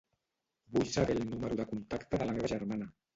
[0.77, 2.89] Vull saber el número de contacte de la meva germana.